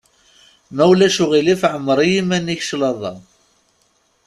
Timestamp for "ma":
0.75-0.83